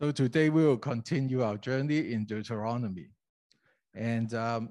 [0.00, 3.08] So today we will continue our journey in Deuteronomy.
[3.96, 4.68] And um,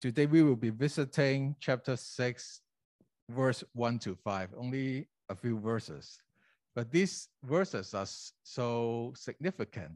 [0.00, 2.60] today we will be visiting chapter 6,
[3.28, 6.22] verse 1 to 5, only a few verses.
[6.74, 8.06] But these verses are
[8.44, 9.92] so significant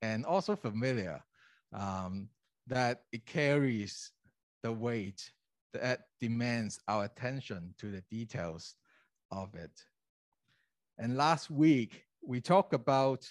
[0.00, 1.20] and also familiar
[1.72, 2.28] um,
[2.68, 4.12] that it carries
[4.62, 5.28] the weight
[5.72, 8.76] that demands our attention to the details
[9.32, 9.72] of it.
[10.98, 13.28] And last week, we talked about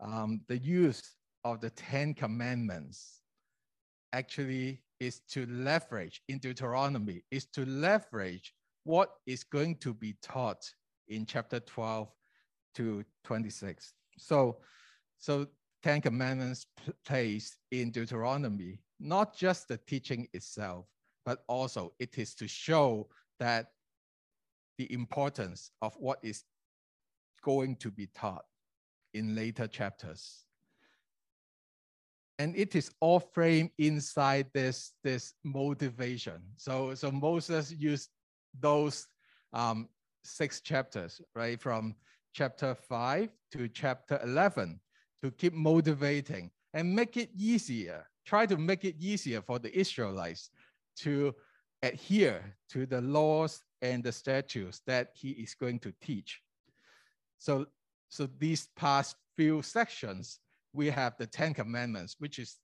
[0.00, 3.20] um, the use of the Ten Commandments
[4.12, 8.52] actually is to leverage in Deuteronomy, is to leverage
[8.84, 10.62] what is going to be taught
[11.08, 12.08] in chapter 12
[12.74, 13.92] to 26.
[14.18, 14.58] So,
[15.18, 15.46] so
[15.82, 16.66] Ten Commandments
[17.04, 20.86] placed in Deuteronomy, not just the teaching itself,
[21.24, 23.66] but also it is to show that
[24.78, 26.44] the importance of what is
[27.42, 28.44] going to be taught
[29.16, 30.44] in later chapters.
[32.38, 36.42] And it is all framed inside this, this motivation.
[36.56, 38.10] So, so Moses used
[38.60, 39.06] those
[39.52, 39.88] um,
[40.22, 41.94] six chapters, right, from
[42.34, 44.78] chapter 5 to chapter 11
[45.22, 50.50] to keep motivating and make it easier, try to make it easier for the Israelites
[50.96, 51.34] to
[51.82, 56.42] adhere to the laws and the statutes that he is going to teach.
[57.38, 57.66] So
[58.08, 60.38] so these past few sections,
[60.72, 62.56] we have the Ten Commandments, which is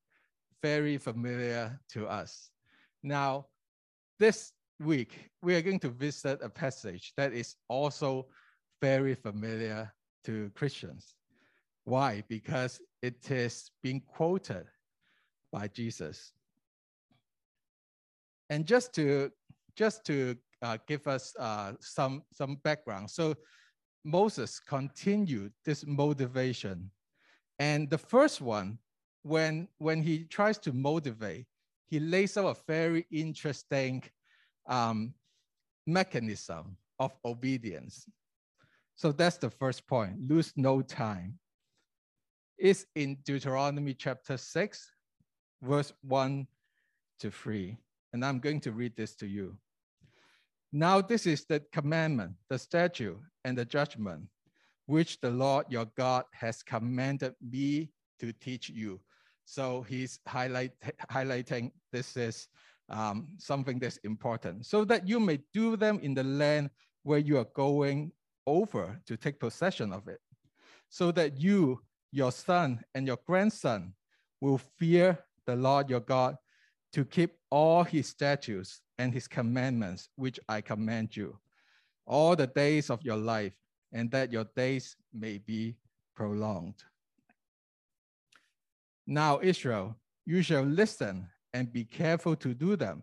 [0.63, 2.51] very familiar to us.
[3.03, 3.47] Now,
[4.19, 8.27] this week, we are going to visit a passage that is also
[8.81, 9.93] very familiar
[10.25, 11.15] to Christians.
[11.85, 12.23] Why?
[12.29, 14.67] Because it is being quoted
[15.53, 16.33] by Jesus.
[18.51, 19.31] And just to
[19.75, 23.35] just to uh, give us uh, some some background, so
[24.05, 26.91] Moses continued this motivation.
[27.59, 28.79] And the first one,
[29.23, 31.47] when, when he tries to motivate,
[31.87, 34.03] he lays out a very interesting
[34.67, 35.15] um,
[35.87, 38.07] mechanism of obedience.
[38.95, 41.39] So that's the first point, lose no time.
[42.59, 44.91] It's in Deuteronomy chapter 6,
[45.63, 46.47] verse 1
[47.21, 47.77] to 3.
[48.13, 49.57] And I'm going to read this to you.
[50.73, 54.25] Now this is the commandment, the statute, and the judgment,
[54.87, 57.91] which the Lord your God has commanded me
[58.21, 59.01] to teach you.
[59.45, 60.73] So he's highlight,
[61.11, 62.49] highlighting this is
[62.89, 66.71] um, something that's important, so that you may do them in the land
[67.03, 68.13] where you are going
[68.47, 70.21] over to take possession of it,
[70.89, 71.81] so that you,
[72.13, 73.93] your son, and your grandson
[74.41, 76.37] will fear the Lord your God
[76.93, 81.39] to keep all his statutes and his commandments, which I command you,
[82.07, 83.53] all the days of your life,
[83.93, 85.77] and that your days may be
[86.17, 86.83] prolonged.
[89.07, 93.03] Now, Israel, you shall listen and be careful to do them,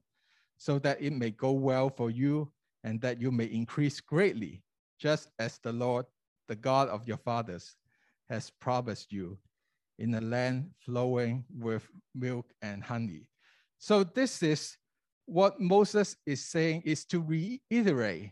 [0.58, 2.52] so that it may go well for you
[2.84, 4.64] and that you may increase greatly,
[5.00, 6.08] just as the Lord,
[6.48, 7.76] the God of your fathers,
[8.30, 9.38] has promised you
[10.00, 13.28] in a land flowing with milk and honey.
[13.80, 14.78] So this is
[15.26, 18.32] what Moses is saying is to reiterate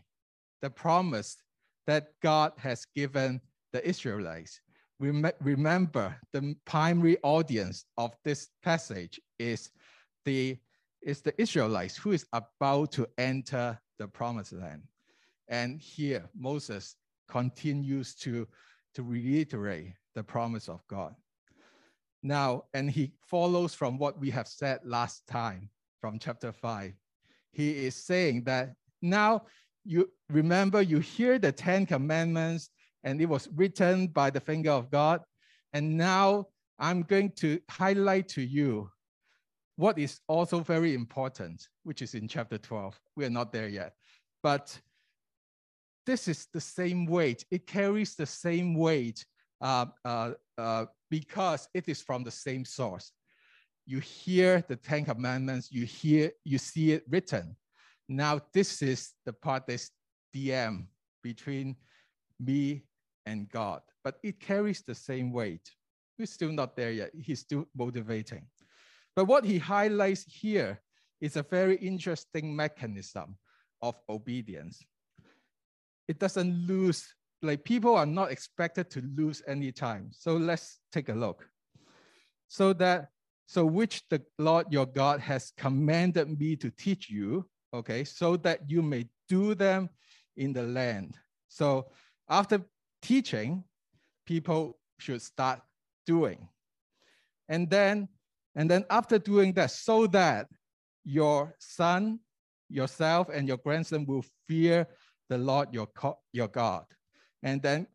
[0.60, 1.38] the promise
[1.86, 3.40] that God has given
[3.72, 4.60] the Israelites.
[5.00, 9.70] Rem remember, the primary audience of this passage is
[10.26, 10.58] the,
[11.00, 14.82] is the Israelites who is about to enter the promised land.
[15.48, 16.96] And here, Moses
[17.28, 18.46] continues to,
[18.94, 21.14] to reiterate the promise of God.
[22.22, 25.70] Now, and he follows from what we have said last time
[26.00, 26.92] from chapter 5.
[27.52, 29.42] He is saying that now
[29.84, 32.70] you remember, you hear the Ten Commandments,
[33.04, 35.20] and it was written by the finger of God.
[35.72, 36.46] And now
[36.78, 38.90] I'm going to highlight to you
[39.76, 42.98] what is also very important, which is in chapter 12.
[43.16, 43.94] We are not there yet.
[44.42, 44.78] But
[46.04, 49.24] this is the same weight, it carries the same weight
[49.60, 53.12] uh, uh, uh, because it is from the same source.
[53.86, 57.56] You hear the Ten Commandments, you hear, you see it written.
[58.08, 59.90] Now this is the part that's
[60.34, 60.86] DM
[61.22, 61.76] between
[62.40, 62.84] me
[63.26, 65.70] and God, but it carries the same weight.
[66.18, 67.10] We're still not there yet.
[67.14, 68.46] He's still motivating.
[69.14, 70.80] But what he highlights here
[71.20, 73.36] is a very interesting mechanism
[73.82, 74.82] of obedience.
[76.08, 80.08] It doesn't lose like people are not expected to lose any time.
[80.10, 81.48] So let's take a look.
[82.48, 83.08] So that,
[83.46, 88.68] so which the Lord your God has commanded me to teach you, okay, so that
[88.68, 89.88] you may do them
[90.36, 91.16] in the land.
[91.48, 91.90] So
[92.28, 92.64] after
[93.02, 93.64] teaching,
[94.26, 95.60] people should start
[96.06, 96.48] doing.
[97.48, 98.08] And then,
[98.54, 100.48] and then after doing that, so that
[101.04, 102.20] your son,
[102.68, 104.86] yourself, and your grandson will fear
[105.28, 105.88] the Lord your,
[106.32, 106.84] your God.
[107.42, 107.86] And then,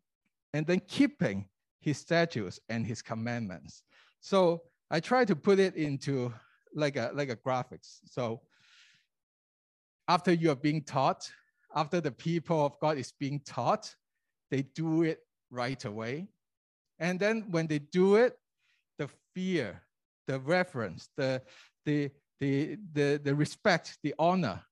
[0.52, 1.48] and then keeping
[1.80, 3.82] his statutes and his commandments.
[4.20, 6.32] So I try to put it into
[6.74, 8.00] like a like a graphics.
[8.06, 8.40] So
[10.08, 11.30] after you are being taught,
[11.74, 13.94] after the people of God is being taught,
[14.50, 15.20] they do it
[15.50, 16.28] right away.
[16.98, 18.38] And then when they do it,
[18.98, 19.82] the fear,
[20.26, 21.42] the reverence, the,
[21.84, 24.62] the, the, the, the respect, the honor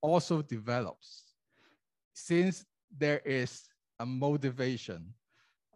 [0.00, 1.34] also develops.
[2.14, 2.64] Since
[2.96, 3.62] there is
[4.02, 5.14] a motivation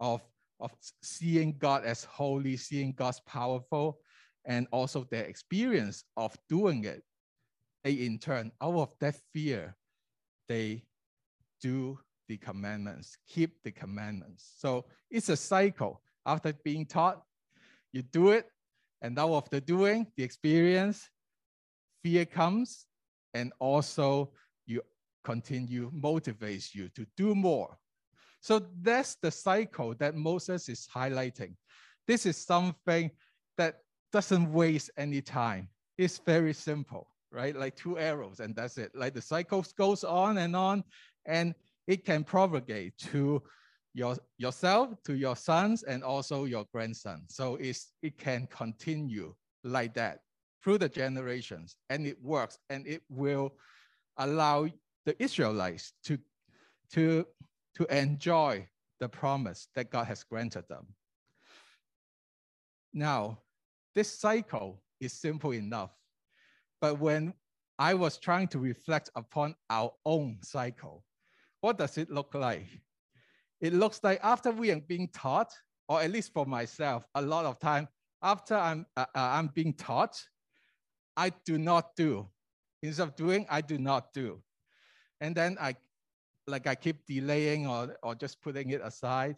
[0.00, 0.20] of,
[0.58, 4.00] of seeing God as holy, seeing God's powerful,
[4.44, 7.04] and also their experience of doing it,
[7.84, 9.76] they in turn, out of that fear,
[10.48, 10.82] they
[11.60, 14.54] do the commandments, keep the commandments.
[14.58, 16.02] So it's a cycle.
[16.26, 17.22] After being taught,
[17.92, 18.46] you do it,
[19.02, 21.08] and now of the doing, the experience,
[22.02, 22.86] fear comes,
[23.34, 24.32] and also
[24.66, 24.82] you
[25.22, 27.78] continue, motivates you to do more.
[28.46, 31.56] So that's the cycle that Moses is highlighting.
[32.06, 33.10] This is something
[33.58, 33.80] that
[34.12, 35.68] doesn't waste any time.
[35.98, 37.56] It's very simple, right?
[37.56, 38.92] Like two arrows and that's it.
[38.94, 40.84] Like the cycle goes on and on
[41.26, 41.56] and
[41.88, 43.42] it can propagate to
[43.94, 47.24] your, yourself, to your sons, and also your grandson.
[47.28, 49.34] So it's, it can continue
[49.64, 50.20] like that
[50.62, 53.54] through the generations and it works and it will
[54.18, 54.68] allow
[55.04, 56.16] the Israelites to,
[56.92, 57.26] to,
[57.76, 58.66] to enjoy
[59.00, 60.86] the promise that God has granted them.
[62.92, 63.38] Now,
[63.94, 65.90] this cycle is simple enough.
[66.80, 67.34] But when
[67.78, 71.04] I was trying to reflect upon our own cycle,
[71.60, 72.66] what does it look like?
[73.60, 75.52] It looks like after we are being taught,
[75.88, 77.88] or at least for myself, a lot of time
[78.22, 80.22] after I'm, uh, uh, I'm being taught,
[81.16, 82.28] I do not do.
[82.82, 84.42] Instead of doing, I do not do.
[85.20, 85.76] And then I,
[86.46, 89.36] like I keep delaying or, or just putting it aside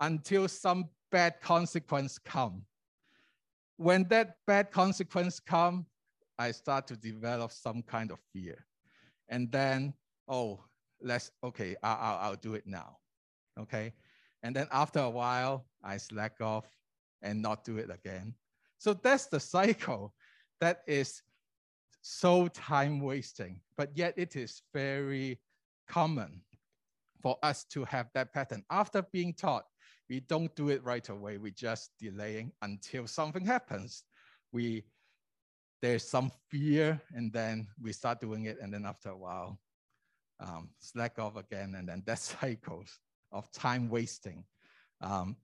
[0.00, 2.64] until some bad consequence come
[3.76, 5.86] when that bad consequence come,
[6.38, 8.66] I start to develop some kind of fear.
[9.28, 9.94] And then,
[10.28, 10.60] oh,
[11.00, 12.98] let's, okay, I'll, I'll, I'll do it now.
[13.58, 13.92] Okay.
[14.42, 16.66] And then after a while, I slack off
[17.22, 18.34] and not do it again.
[18.78, 20.12] So that's the cycle
[20.60, 21.22] that is
[22.02, 25.40] so time wasting, but yet it is very
[25.88, 26.42] common
[27.22, 28.62] for us to have that pattern.
[28.70, 29.64] After being taught,
[30.08, 31.38] we don't do it right away.
[31.38, 34.04] We just delaying until something happens.
[34.52, 34.84] We
[35.82, 39.58] there's some fear, and then we start doing it, and then after a while,
[40.40, 43.00] um, slack off again, and then that cycles
[43.32, 44.44] of time wasting
[45.02, 45.36] um,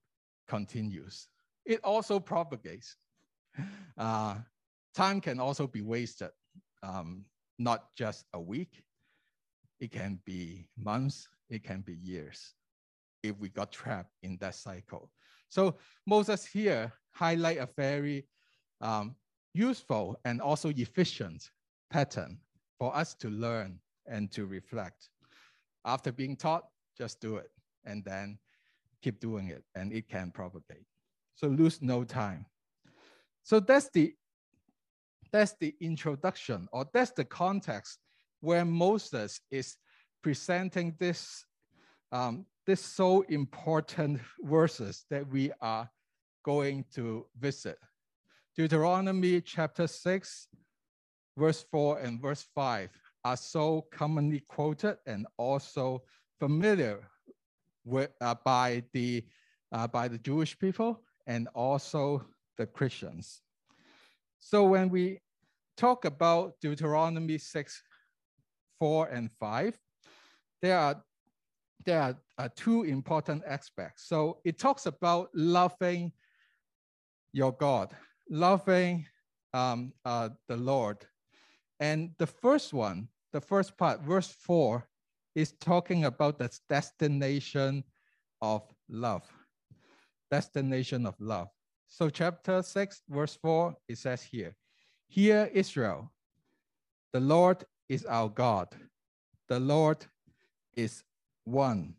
[0.48, 1.28] continues.
[1.66, 2.96] It also propagates.
[3.98, 4.36] Uh,
[4.94, 6.30] time can also be wasted,
[6.82, 7.24] um,
[7.58, 8.82] not just a week.
[9.80, 11.28] It can be months.
[11.48, 12.54] It can be years
[13.22, 15.10] if we got trapped in that cycle.
[15.48, 18.26] So Moses here highlight a very
[18.80, 19.16] um,
[19.52, 21.50] useful and also efficient
[21.90, 22.38] pattern
[22.78, 25.08] for us to learn and to reflect.
[25.84, 26.64] After being taught,
[26.96, 27.50] just do it
[27.84, 28.38] and then
[29.02, 30.86] keep doing it and it can propagate.
[31.34, 32.46] So lose no time.
[33.42, 34.14] So that's the
[35.32, 37.98] that's the introduction or that's the context
[38.40, 39.76] where Moses is
[40.22, 41.44] presenting this
[42.12, 45.90] um, this so important verses that we are
[46.44, 47.78] going to visit.
[48.56, 50.48] Deuteronomy chapter 6,
[51.36, 52.90] verse 4 and verse 5
[53.24, 56.02] are so commonly quoted and also
[56.38, 57.08] familiar
[57.84, 59.24] with, uh, by, the,
[59.72, 62.24] uh, by the Jewish people and also
[62.56, 63.42] the Christians.
[64.38, 65.20] So when we
[65.76, 67.82] talk about Deuteronomy 6,
[68.80, 69.78] 4 and 5,
[70.62, 71.04] there are
[71.86, 74.06] there are uh, two important aspects.
[74.06, 76.12] So it talks about loving
[77.32, 77.96] your God,
[78.28, 79.06] loving
[79.54, 81.06] um, uh, the Lord.
[81.78, 84.86] And the first one, the first part, verse four,
[85.34, 87.84] is talking about the destination
[88.42, 89.22] of love.
[90.30, 91.48] Destination of love.
[91.86, 94.54] So chapter six, verse four, it says here,
[95.08, 96.12] Hear Israel,
[97.12, 98.68] the Lord is our God.
[99.48, 100.06] The Lord
[100.76, 101.02] is
[101.44, 101.94] one.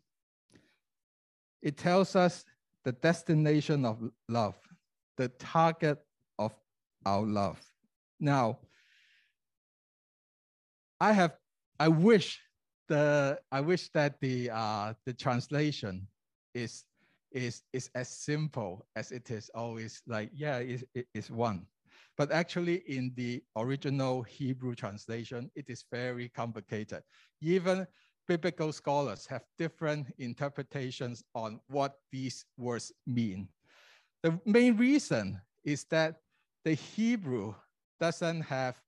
[1.60, 2.44] It tells us
[2.82, 4.56] the destination of love,
[5.18, 5.98] the target
[6.38, 6.52] of
[7.04, 7.60] our love.
[8.18, 8.58] Now,
[10.98, 11.36] I have,
[11.78, 12.40] I wish
[12.88, 16.08] the, I wish that the, uh, the translation
[16.54, 16.84] is,
[17.32, 21.66] is, is as simple as it is always like, yeah, it, it, it's one.
[22.18, 27.02] But actually in the original Hebrew translation, it is very complicated.
[27.40, 27.86] Even
[28.28, 33.48] biblical scholars have different interpretations on what these words mean.
[34.22, 36.16] The main reason is that
[36.64, 37.54] the Hebrew
[38.00, 38.80] doesn't have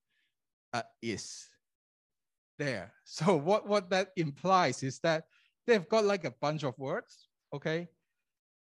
[0.73, 1.49] a is
[2.57, 2.93] there.
[3.03, 5.25] So what, what that implies is that
[5.67, 7.89] they've got like a bunch of words, okay?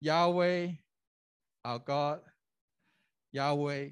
[0.02, 0.72] Yahweh,
[1.64, 2.22] our God,
[3.32, 3.90] Yahweh,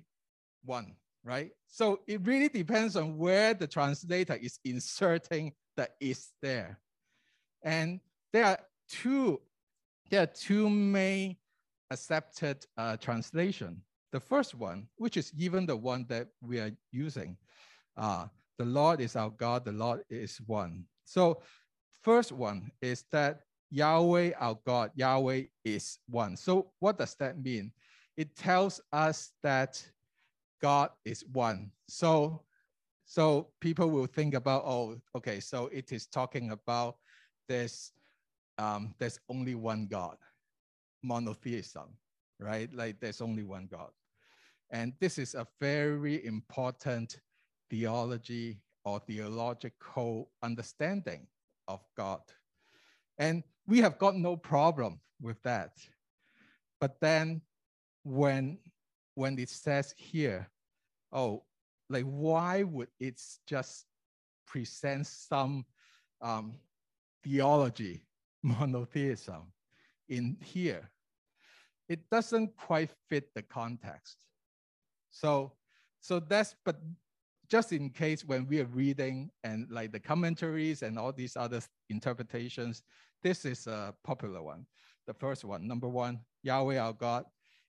[0.64, 1.52] one, right?
[1.68, 6.80] So it really depends on where the translator is inserting the is there.
[7.64, 8.00] And
[8.32, 9.42] there are two,
[10.10, 11.38] there are two main
[11.92, 13.82] accepted uh, translation.
[14.12, 17.38] The first one, which is even the one that we are using,
[17.98, 18.28] uh,
[18.58, 20.86] the Lord is our God, the Lord is one.
[21.06, 21.42] So
[22.02, 23.42] first one is that
[23.72, 26.38] Yahweh, our God, Yahweh is one.
[26.38, 27.72] So what does that mean?
[28.16, 29.84] It tells us that
[30.64, 31.72] God is one.
[31.90, 32.42] So,
[33.04, 36.96] so people will think about, oh, okay, so it is talking about
[37.50, 37.92] this,
[38.58, 40.16] um, there's only one God,
[41.04, 41.90] monotheism,
[42.40, 42.74] right?
[42.74, 43.90] Like there's only one God.
[44.72, 47.20] And this is a very important
[47.70, 51.28] theology or theological understanding
[51.68, 52.22] of God.
[53.18, 55.74] And we have got no problem with that.
[56.80, 57.42] But then
[58.04, 58.60] when,
[59.16, 60.50] when it says here,
[61.12, 61.44] oh,
[61.90, 63.86] like why would it just
[64.48, 65.66] present some
[66.22, 66.56] um,
[67.24, 68.04] theology,
[68.44, 69.52] monotheism
[70.10, 70.90] in here?
[71.90, 74.18] It doesn't quite fit the context.
[75.10, 75.54] So,
[76.02, 76.82] so that's, but
[77.50, 81.62] just in case when we are reading and like the commentaries and all these other
[81.90, 82.82] interpretations,
[83.22, 84.66] this is a popular one.
[85.06, 87.26] The first one, number one, Yahweh our God,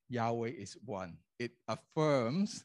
[0.08, 1.18] Yahweh is one.
[1.38, 2.64] It affirms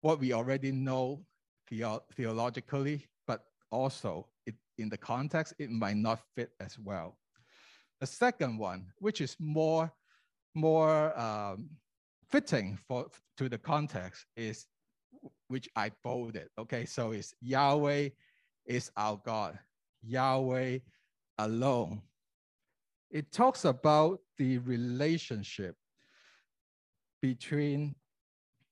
[0.00, 1.24] what we already know
[1.68, 7.18] theo theologically, but also it, in the context, it might not fit as well.
[8.00, 9.92] The second one, which is more,
[10.54, 11.70] more um,
[12.30, 14.66] fitting for, to the context, is
[15.48, 16.48] which I bolded.
[16.58, 18.10] Okay, so it's Yahweh
[18.66, 19.58] is our God,
[20.02, 20.78] Yahweh
[21.38, 22.02] alone.
[23.10, 25.74] It talks about the relationship
[27.20, 27.94] between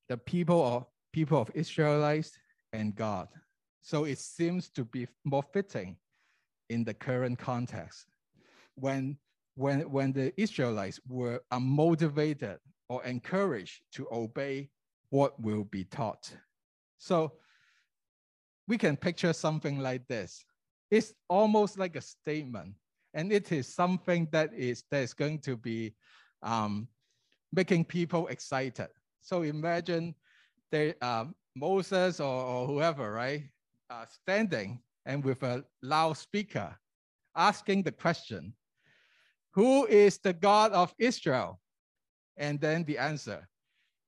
[0.08, 2.38] the people of people of Israelites
[2.72, 3.28] and God.
[3.82, 5.96] So it seems to be more fitting
[6.68, 8.06] in the current context.
[8.74, 9.16] When,
[9.54, 14.70] when, when the Israelites were motivated or encouraged to obey
[15.10, 16.30] what will be taught.
[16.98, 17.32] So
[18.68, 20.44] we can picture something like this.
[20.90, 22.74] It's almost like a statement,
[23.14, 25.94] and it is something that is that is going to be
[26.42, 26.88] um,
[27.52, 28.88] making people excited.
[29.20, 30.14] So imagine
[30.70, 33.48] they, um, Moses or, or, whoever, right,
[33.90, 36.76] uh, standing and with a loudspeaker
[37.34, 38.52] asking the question,
[39.52, 41.60] Who is the God of Israel?
[42.36, 43.48] And then the answer,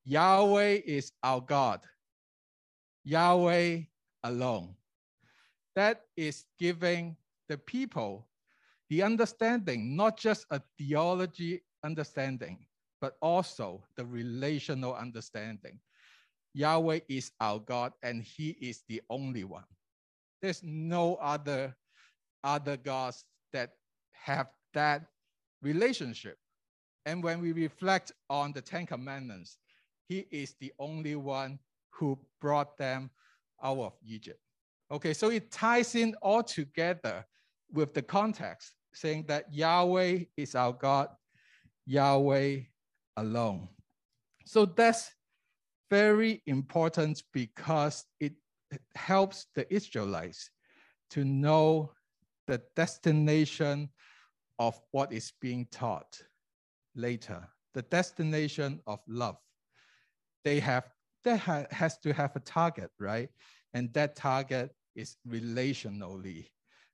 [0.04, 1.80] Yahweh is our God.
[3.04, 3.82] Yahweh
[4.24, 4.74] alone.
[5.74, 7.16] That is giving
[7.48, 8.28] the people
[8.90, 12.66] the understanding, not just a theology understanding,
[13.00, 15.78] but also the relational understanding.
[16.54, 19.64] Yahweh is our God and he is the only one.
[20.42, 21.76] There's no other,
[22.42, 23.72] other gods that
[24.12, 25.06] have that
[25.62, 26.38] relationship.
[27.06, 29.58] And when we reflect on the Ten Commandments,
[30.08, 31.58] he is the only one
[31.90, 33.10] who brought them
[33.62, 34.40] out of Egypt.
[34.90, 37.24] Okay, so it ties in all together
[37.72, 41.08] with the context, saying that Yahweh is our God,
[41.86, 42.60] Yahweh
[43.20, 43.68] alone.
[44.44, 45.10] So that's
[45.90, 48.34] very important because it
[48.94, 50.50] helps the Israelites
[51.10, 51.92] to know
[52.46, 53.88] the destination
[54.58, 56.20] of what is being taught
[56.94, 59.36] later, the destination of love
[60.44, 60.88] they have
[61.24, 63.28] that ha has to have a target, right?
[63.74, 66.46] And that target is relationally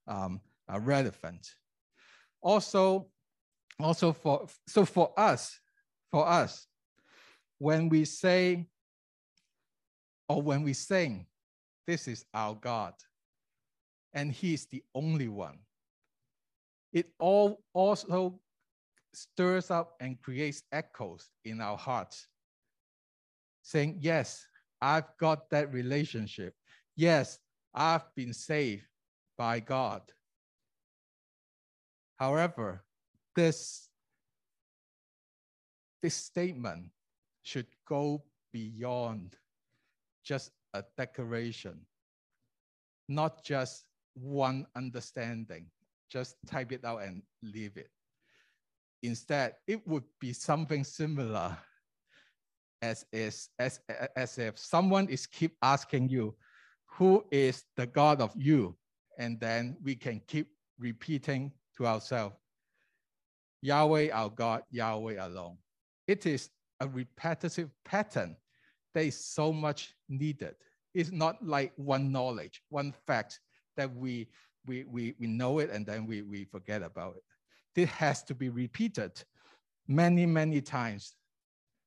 [0.07, 1.55] um, relevant.
[2.43, 3.09] Also,
[3.79, 5.59] also for so for us,
[6.15, 6.69] for us,
[7.59, 8.65] when we say
[10.29, 11.27] or when we sing,
[11.89, 12.95] this is our God,
[14.13, 15.59] and He is the only one.
[16.93, 18.39] It all also
[19.13, 22.29] stirs up and creates echoes in our hearts
[23.63, 24.47] saying, Yes,
[24.81, 26.55] I've got that relationship.
[26.95, 27.41] Yes,
[27.75, 28.87] I've been saved
[29.37, 30.03] by God.
[32.21, 32.85] However,
[33.35, 33.89] this
[36.05, 36.91] this statement
[37.45, 39.39] should go beyond
[40.23, 41.81] just a declaration,
[43.09, 45.65] not just one understanding,
[46.11, 47.89] just type it out and leave it.
[49.03, 51.57] Instead, it would be something similar
[52.83, 53.81] as, is, as,
[54.15, 56.35] as if someone is keep asking you,
[56.85, 58.77] who is the God of you?
[59.19, 62.37] And then we can keep repeating to ourselves,
[63.63, 65.57] Yahweh our God, Yahweh alone.
[66.07, 68.37] It is a repetitive pattern
[68.95, 70.55] that is so much needed.
[70.95, 73.41] It's not like one knowledge, one fact
[73.77, 74.29] that we,
[74.67, 77.23] we, we, we know it and then we, we forget about it.
[77.75, 79.23] This has to be repeated
[79.89, 81.15] many, many times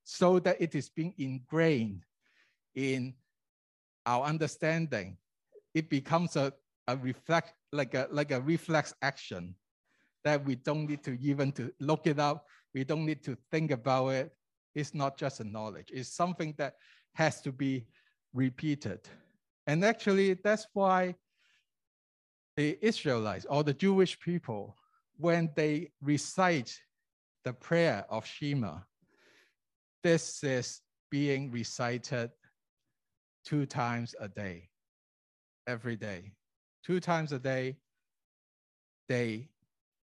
[0.04, 2.04] so that it is being ingrained
[2.76, 3.14] in
[4.06, 5.18] our understanding.
[5.74, 6.54] It becomes a,
[6.88, 9.56] a reflect, like a, like a reflex action
[10.24, 12.46] that we don't need to even to look it up.
[12.78, 14.32] We don't need to think about it.
[14.76, 15.90] It's not just a knowledge.
[15.92, 16.76] It's something that
[17.16, 17.88] has to be
[18.36, 19.00] repeated.
[19.66, 21.16] And actually, that's why
[22.56, 24.76] the Israelites or the Jewish people,
[25.18, 26.80] when they recite
[27.44, 28.78] the prayer of Shema,
[30.04, 32.30] this is being recited
[33.44, 34.70] two times a day,
[35.66, 36.32] every day.
[36.86, 37.78] Two times a day,
[39.10, 39.50] they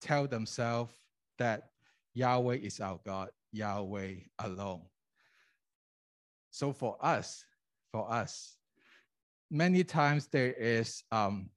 [0.01, 0.95] tell themselves
[1.39, 1.69] that
[2.15, 4.83] Yahweh is our God, Yahweh alone.
[6.51, 7.45] So for us,
[7.93, 8.57] for us,
[9.51, 11.51] many times there is, um,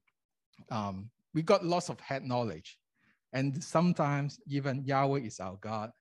[0.70, 2.78] um, we got lots of head knowledge.
[3.32, 5.92] And sometimes even Yahweh is our God,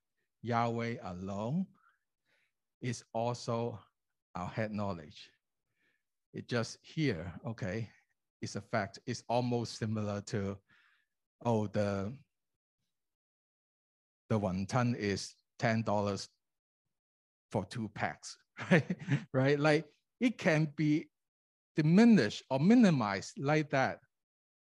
[0.41, 1.67] Yahweh alone
[2.81, 3.79] is also
[4.35, 5.29] our head knowledge.
[6.33, 7.89] It just here, okay,
[8.41, 8.99] it's a fact.
[9.05, 10.57] It's almost similar to,
[11.45, 12.13] oh, the
[14.29, 16.29] the wonton is ten dollars
[17.51, 18.37] for two packs,
[18.71, 18.97] right?
[19.33, 19.59] right?
[19.59, 19.85] Like
[20.19, 21.07] it can be
[21.75, 23.99] diminished or minimized like that.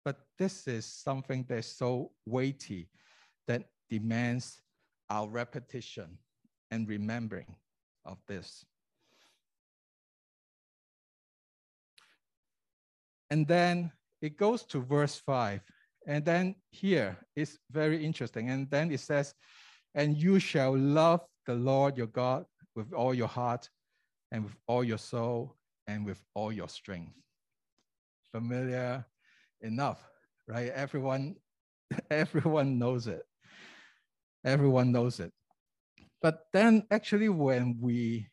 [0.05, 2.89] But this is something that's so weighty
[3.47, 4.61] that demands
[5.11, 6.19] our repetition
[6.71, 7.55] and remembering
[8.05, 8.65] of this.
[13.31, 15.61] And then it goes to verse five.
[16.07, 18.51] And then here it's very interesting.
[18.51, 19.35] And then it says,
[19.95, 23.69] and you shall love the Lord your God with all your heart
[24.33, 27.13] and with all your soul and with all your strength.
[28.33, 29.05] Familiar
[29.61, 30.01] enough,
[30.47, 30.71] right?
[30.71, 31.35] Everyone,
[32.11, 33.23] everyone knows it.
[34.45, 35.33] Everyone knows it.
[36.23, 38.29] But then actually when we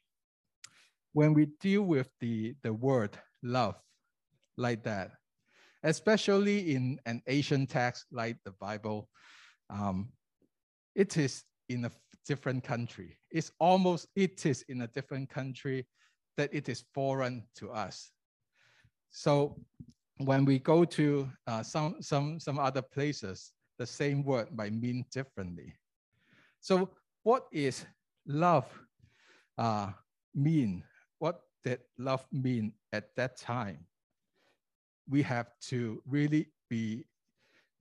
[1.13, 3.73] when we deal with the, the word love
[4.55, 5.13] like that,
[5.83, 9.09] especially in an Asian text like the Bible,
[9.69, 10.09] um,
[10.95, 11.91] it is in a
[12.25, 13.17] different country.
[13.31, 15.87] It's almost, it is in a different country
[16.37, 18.11] that it is foreign to us.
[19.09, 19.59] So
[20.17, 25.05] when we go to uh, some, some, some other places, the same word might mean
[25.11, 25.75] differently.
[26.59, 26.89] So
[27.23, 27.85] what is
[28.25, 28.65] love
[29.57, 29.91] uh,
[30.33, 30.83] mean?
[31.19, 33.85] What did love mean at that time?
[35.09, 37.05] We have to really be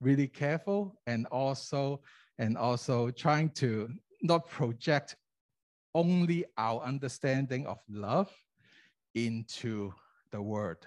[0.00, 2.02] really careful and also
[2.38, 3.88] and also trying to
[4.22, 5.16] not project
[5.94, 8.30] only our understanding of love
[9.14, 9.92] into
[10.30, 10.86] the word.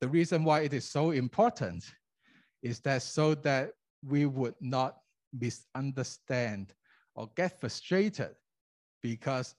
[0.00, 1.84] The reason why it is so important
[2.62, 3.70] is that so that
[4.02, 4.96] we would not
[5.32, 6.74] misunderstand
[7.14, 8.34] or get frustrated
[9.02, 9.54] because,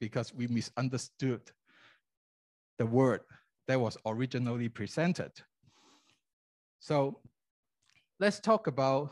[0.00, 1.42] because we misunderstood
[2.78, 3.20] the word
[3.68, 5.30] that was originally presented.
[6.80, 7.20] So
[8.18, 9.10] let's talk about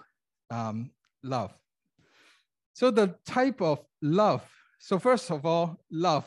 [0.51, 0.91] um,
[1.23, 1.53] love.
[2.73, 4.43] So the type of love.
[4.81, 6.27] So first of all, love.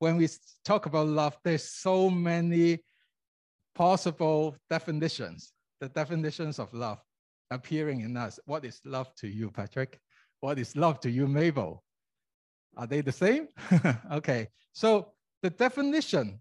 [0.00, 0.28] When we
[0.64, 2.78] talk about love, there's so many
[3.74, 5.52] possible definitions.
[5.80, 6.98] The definitions of love
[7.50, 8.38] appearing in us.
[8.44, 9.98] What is love to you, Patrick?
[10.40, 11.82] What is love to you, Mabel?
[12.76, 13.48] Are they the same?
[14.12, 14.48] okay.
[14.72, 16.40] So the definition,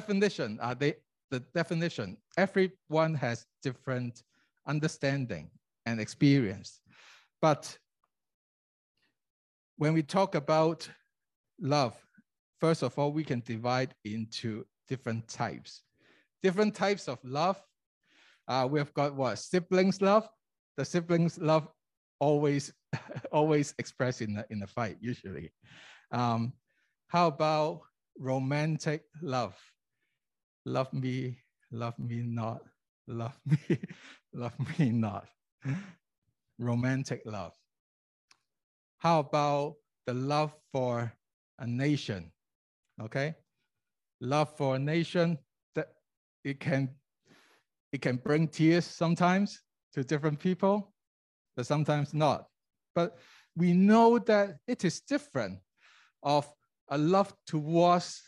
[0.00, 0.92] definition, are they
[1.30, 2.18] the definition?
[2.36, 4.22] Everyone has different
[4.66, 5.50] understanding
[5.86, 6.80] and experience.
[7.40, 7.78] But
[9.78, 10.86] when we talk about
[11.58, 11.94] love,
[12.60, 15.82] first of all, we can divide into different types.
[16.42, 17.58] Different types of love.
[18.46, 19.38] Uh, we've got what?
[19.38, 20.28] Siblings love.
[20.76, 21.68] The siblings love
[22.20, 22.70] always,
[23.32, 25.52] always expressed in the, in the fight, usually.
[26.12, 26.52] Um,
[27.08, 27.80] how about
[28.18, 29.56] romantic love?
[30.66, 31.38] Love me,
[31.70, 32.60] love me not,
[33.06, 33.78] love me,
[34.34, 35.28] love me not
[36.58, 37.52] romantic love.
[38.98, 39.76] How about
[40.06, 41.12] the love for
[41.58, 42.32] a nation?
[43.00, 43.34] Okay,
[44.20, 45.38] love for a nation
[45.74, 45.88] that
[46.44, 46.90] it can
[47.92, 50.92] it can bring tears sometimes to different people,
[51.56, 52.46] but sometimes not.
[52.94, 53.16] But
[53.54, 55.60] we know that it is different
[56.22, 56.52] of
[56.88, 58.22] a love towards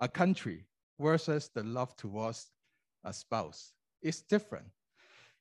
[0.00, 0.67] a country
[1.00, 2.50] versus the love towards
[3.04, 3.72] a spouse.
[4.02, 4.66] It's different.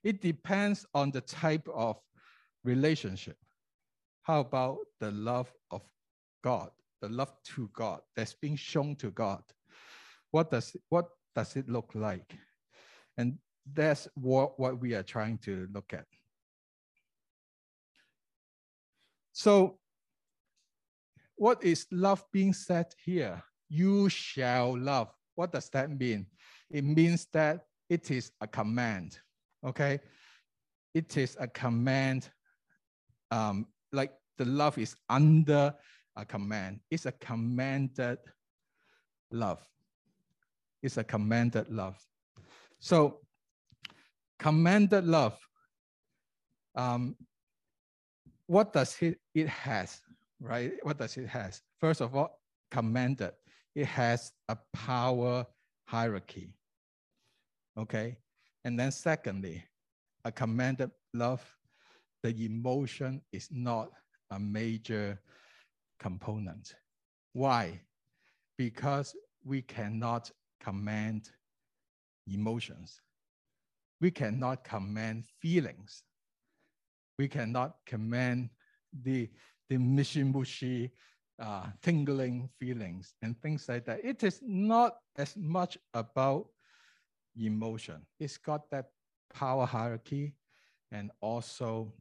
[0.04, 1.98] It depends on the type of
[2.64, 3.38] relationship.
[4.22, 5.82] How about the love of
[6.44, 6.70] God,
[7.02, 9.42] the love to God that's being shown to God?
[10.32, 12.38] What does, what does it look like?
[13.18, 13.38] And
[13.74, 16.06] that's what, what we are trying to look at.
[19.32, 19.80] So
[21.36, 23.44] what is love being said here?
[23.70, 25.10] You shall love.
[25.38, 26.26] What does that mean?
[26.72, 29.20] It means that it is a command,
[29.64, 30.00] okay?
[30.96, 32.28] It is a command,
[33.30, 35.76] um, like the love is under
[36.16, 36.80] a command.
[36.90, 38.18] It's a commanded
[39.30, 39.62] love.
[40.82, 42.04] It's a commanded love.
[42.80, 43.20] So
[44.40, 45.38] commanded love,
[46.74, 47.16] um,
[48.48, 50.02] what does it, it has,
[50.40, 50.74] right?
[50.82, 51.62] What does it has?
[51.80, 52.40] First of all,
[52.72, 53.34] commanded.
[53.78, 55.46] It has a power
[55.86, 56.50] hierarchy.
[57.78, 58.18] Okay.
[58.66, 59.64] And then secondly,
[60.26, 61.46] a commanded love,
[62.24, 63.92] the emotion is not
[64.32, 65.22] a major
[66.00, 66.74] component.
[67.34, 67.80] Why?
[68.58, 71.30] Because we cannot command
[72.28, 73.00] emotions.
[74.02, 76.02] We cannot command feelings.
[77.20, 78.50] We cannot command
[79.04, 79.30] the,
[79.70, 80.92] the mushy-mushy,
[81.40, 84.04] uh, tingling feelings and things like that.
[84.04, 86.48] It is not as much about
[87.36, 88.06] emotion.
[88.20, 88.88] It's got that
[89.34, 90.36] power hierarchy
[90.92, 91.94] and also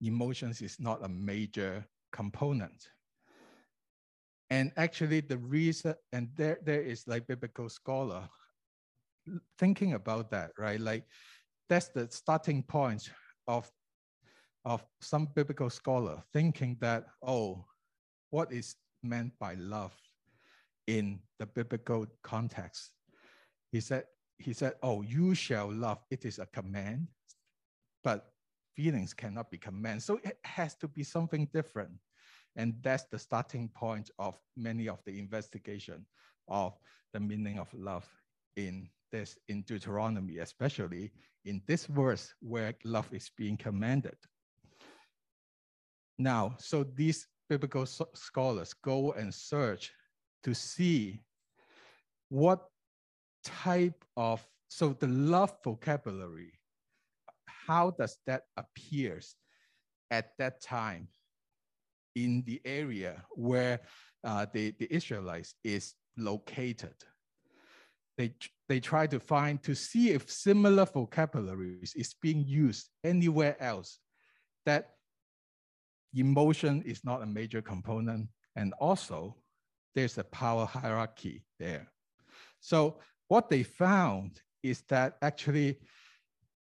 [0.00, 2.88] emotions is not a major component.
[4.50, 8.28] And actually the reason, and there, there is like biblical scholar
[9.58, 10.80] thinking about that, right?
[10.80, 11.04] Like
[11.68, 13.10] that's the starting point
[13.46, 13.70] of,
[14.64, 17.64] of some biblical scholar thinking that, oh,
[18.32, 19.94] what is meant by love
[20.86, 22.90] in the biblical context?
[23.70, 24.04] He said,
[24.38, 25.98] he said, oh, you shall love.
[26.10, 27.08] It is a command,
[28.02, 28.32] but
[28.74, 30.02] feelings cannot be command.
[30.02, 31.92] So it has to be something different.
[32.56, 36.06] And that's the starting point of many of the investigation
[36.48, 36.74] of
[37.12, 38.08] the meaning of love
[38.56, 41.12] in this in Deuteronomy, especially
[41.44, 44.16] in this verse where love is being commanded.
[46.18, 49.92] Now, so these biblical scholars go and search
[50.42, 51.20] to see
[52.30, 52.60] what
[53.44, 56.54] type of, so the love vocabulary,
[57.66, 59.34] how does that appears
[60.10, 61.08] at that time
[62.14, 63.80] in the area where
[64.24, 66.94] uh, the, the Israelites is located.
[68.16, 68.34] They,
[68.66, 73.98] they try to find to see if similar vocabularies is being used anywhere else
[74.64, 74.94] that
[76.14, 79.36] emotion is not a major component and also
[79.94, 81.90] there's a power hierarchy there.
[82.60, 82.98] So
[83.28, 85.78] what they found is that actually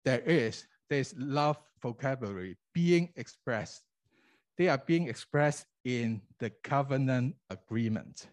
[0.04, 3.82] there is there's love vocabulary being expressed
[4.58, 8.26] they are being expressed in the covenant agreement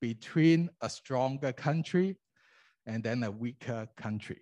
[0.00, 2.16] between a stronger country
[2.86, 4.40] and then a weaker country.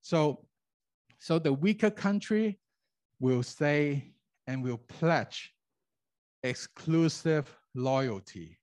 [0.00, 0.46] So,
[1.18, 2.58] so the weaker country
[3.20, 4.13] will say
[4.46, 5.52] and will pledge
[6.42, 8.58] exclusive loyalty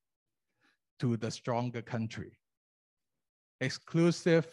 [1.00, 2.38] to the stronger country.
[3.60, 4.48] Exclusive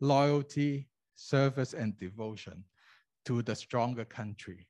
[0.00, 2.64] loyalty, service, and devotion
[3.24, 4.66] to the stronger country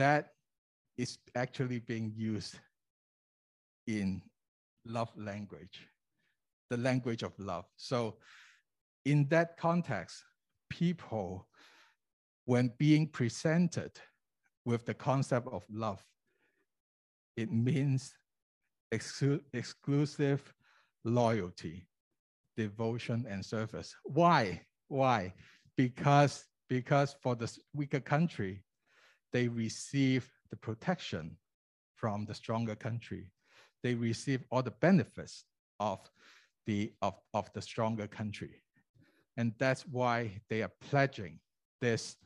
[0.00, 0.32] that
[0.96, 2.58] is actually being used
[3.86, 4.22] in
[4.86, 5.88] love language,
[6.70, 7.66] the language of love.
[7.76, 8.16] So
[9.04, 10.24] in that context,
[10.70, 11.48] people,
[12.46, 13.92] when being presented
[14.64, 16.04] with the concept of love,
[17.36, 18.12] it means
[18.92, 20.52] exclu exclusive
[21.04, 21.86] loyalty,
[22.56, 23.94] devotion, and service.
[24.04, 24.60] Why?
[24.88, 25.32] Why?
[25.76, 28.62] Because, because for the weaker country,
[29.32, 31.36] they receive the protection
[31.94, 33.30] from the stronger country.
[33.82, 35.44] They receive all the benefits
[35.78, 36.00] of
[36.66, 38.62] the, of, of the stronger country.
[39.36, 41.38] And that's why they are pledging
[41.80, 42.16] this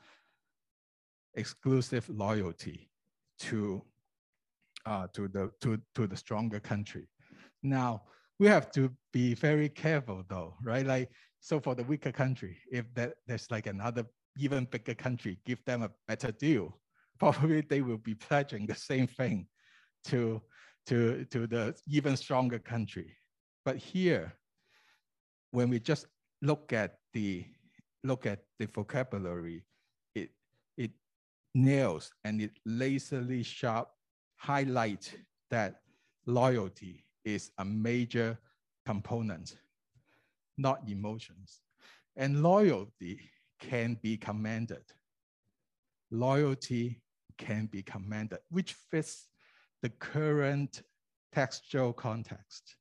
[1.37, 2.91] exclusive loyalty
[3.41, 3.83] to,
[4.87, 7.09] uh, to, the, to, to the stronger country.
[7.63, 8.03] Now,
[8.39, 10.87] we have to be very careful though, right?
[10.87, 14.07] Like, so for the weaker country, if that, there's like another
[14.39, 16.79] even bigger country, give them a better deal,
[17.19, 19.47] probably they will be pledging the same thing
[20.07, 20.43] to,
[20.87, 23.17] to, to the even stronger country.
[23.65, 24.35] But here,
[25.53, 26.07] when we just
[26.43, 27.47] look at the
[28.03, 29.65] look at the vocabulary,
[31.55, 33.89] nails and it lazily sharp
[34.37, 35.17] highlight
[35.51, 35.81] that
[36.27, 38.39] loyalty is a major
[38.85, 39.57] component,
[40.59, 41.61] not emotions.
[42.17, 44.85] And loyalty can be commanded.
[46.11, 47.03] Loyalty
[47.39, 49.29] can be commanded, which fits
[49.83, 50.83] the current
[51.33, 52.77] textual context.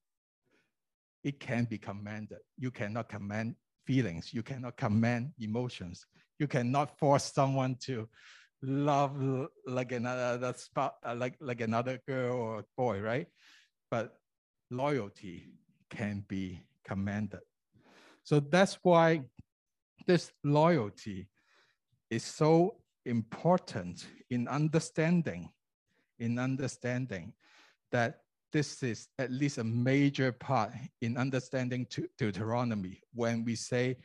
[1.24, 2.40] It can be commanded.
[2.58, 3.56] You cannot command
[3.86, 4.34] feelings.
[4.34, 6.06] You cannot command emotions.
[6.38, 8.10] You cannot force someone to
[8.64, 13.28] love like another uh, like, like another girl or boy, right?
[13.92, 14.18] But
[14.72, 15.50] loyalty
[15.90, 17.42] can be commanded.
[18.24, 19.22] So that's why
[20.08, 21.28] this loyalty
[22.10, 25.50] is so important in understanding,
[26.20, 27.34] in understanding
[27.92, 28.22] that
[28.54, 30.72] this is at least a major part
[31.02, 33.02] in understanding Deuteronomy.
[33.14, 33.98] When we say,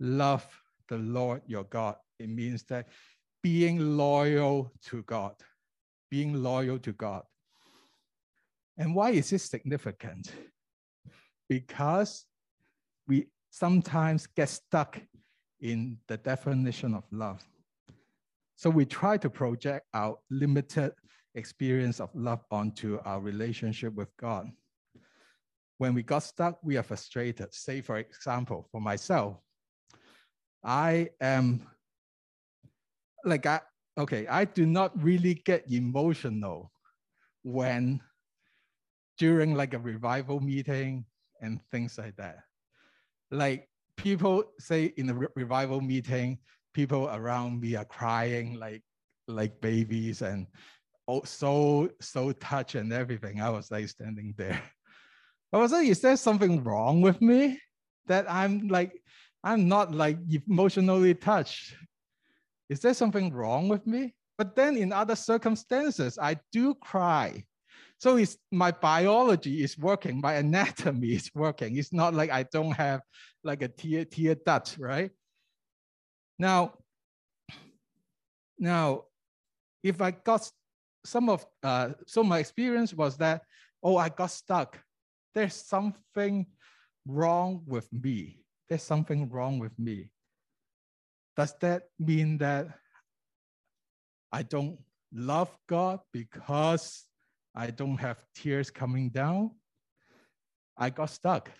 [0.00, 0.46] love
[0.88, 2.88] the Lord your God, it means that
[3.44, 5.34] being loyal to God,
[6.10, 7.24] being loyal to God.
[8.78, 10.32] And why is this significant?
[11.46, 12.24] Because
[13.06, 14.98] we sometimes get stuck
[15.60, 17.44] in the definition of love.
[18.56, 20.92] So we try to project our limited
[21.34, 24.50] experience of love onto our relationship with God.
[25.76, 27.52] When we got stuck, we are frustrated.
[27.52, 29.36] Say, for example, for myself,
[30.64, 31.66] I am
[33.24, 33.60] like, I,
[33.98, 36.70] okay, I do not really get emotional
[37.42, 38.00] when
[39.18, 41.04] during like a revival meeting
[41.40, 42.38] and things like that.
[43.30, 46.38] Like people say in a re revival meeting,
[46.72, 48.82] people around me are crying like
[49.28, 50.46] like babies and
[51.08, 53.40] oh, so so touched and everything.
[53.40, 54.60] I was like standing there.
[55.52, 57.60] I was like, is there something wrong with me
[58.06, 58.92] that I'm like
[59.44, 61.76] I'm not like emotionally touched?
[62.68, 64.14] Is there something wrong with me?
[64.36, 67.44] But then in other circumstances, I do cry.
[67.98, 71.76] So it's my biology is working, my anatomy is working.
[71.76, 73.00] It's not like I don't have
[73.42, 75.10] like a tear tear duct, right?
[76.38, 76.74] Now,
[78.58, 79.04] now,
[79.82, 80.50] if I got
[81.04, 83.42] some of, uh, so my experience was that,
[83.82, 84.80] oh, I got stuck.
[85.34, 86.46] There's something
[87.06, 88.40] wrong with me.
[88.68, 90.10] There's something wrong with me.
[91.36, 92.68] Does that mean that
[94.30, 94.78] I don't
[95.12, 97.04] love God because
[97.54, 99.52] I don't have tears coming down?
[100.76, 101.50] I got stuck.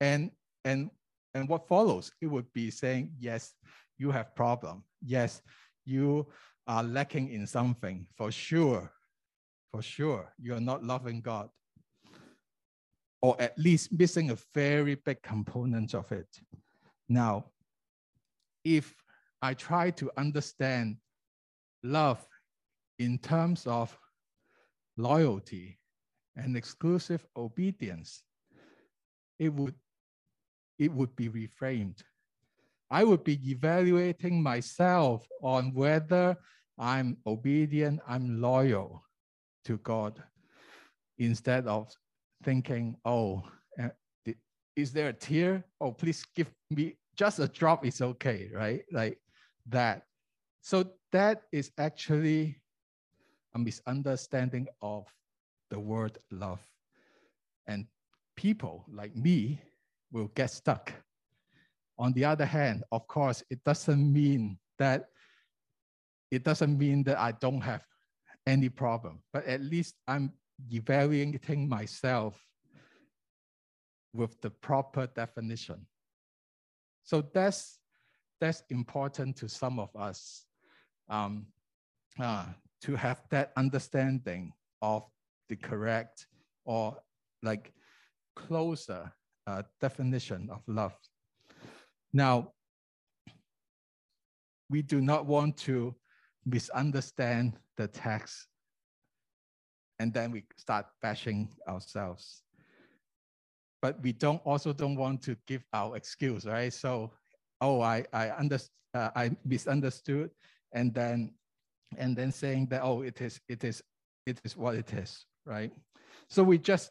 [0.00, 0.30] And,
[0.64, 0.90] and,
[1.34, 2.12] and what follows?
[2.20, 3.54] It would be saying, yes,
[3.98, 4.84] you have problem.
[5.04, 5.42] Yes,
[5.84, 6.26] you
[6.66, 8.90] are lacking in something for sure.
[9.72, 11.48] For sure, you are not loving God.
[13.22, 16.28] Or at least missing a very big component of it.
[17.08, 17.46] Now,
[18.64, 18.94] if
[19.44, 20.96] I try to understand
[21.82, 22.26] love
[22.98, 23.96] in terms of
[24.96, 25.78] loyalty
[26.36, 28.22] and exclusive obedience,
[29.38, 29.74] it would,
[30.78, 32.02] it would be reframed
[32.90, 36.36] I would be evaluating myself on whether
[36.78, 39.02] I'm obedient, I'm loyal
[39.64, 40.22] to God,
[41.18, 41.92] instead of
[42.44, 43.42] thinking, oh,
[43.82, 43.88] uh,
[44.76, 45.64] is there a tear?
[45.80, 48.84] Oh, please give me just a drop, it's okay, right?
[48.92, 49.18] Like
[49.68, 50.02] that.
[50.60, 52.56] So that is actually
[53.54, 55.06] a misunderstanding of
[55.70, 56.60] the word love.
[57.66, 57.86] And
[58.36, 59.60] people like me
[60.10, 60.92] will get stuck
[61.98, 65.06] on the other hand, of course, it doesn't mean that
[66.30, 67.84] it doesn't mean that I don't have
[68.46, 70.32] any problem, but at least I'm
[70.70, 72.42] evaluating myself
[74.12, 75.86] with the proper definition.
[77.04, 77.78] So that's
[78.44, 80.44] that's important to some of us
[81.08, 81.46] um,
[82.20, 82.44] uh,
[82.82, 84.52] to have that understanding
[84.82, 85.02] of
[85.48, 86.26] the correct
[86.66, 86.94] or
[87.42, 87.72] like
[88.36, 89.10] closer
[89.46, 90.94] uh, definition of love.
[92.12, 92.52] Now,
[94.68, 95.94] we do not want to
[96.44, 98.46] misunderstand the text
[99.98, 102.42] and then we start bashing ourselves.
[103.80, 106.72] But we don't also don't want to give our excuse, right?
[106.72, 107.12] So,
[107.64, 108.58] oh, I I under,
[108.98, 110.30] uh, I misunderstood,
[110.72, 111.34] and then
[111.96, 113.82] and then saying that oh, it is it is
[114.26, 115.72] it is what it is, right?
[116.28, 116.90] So we just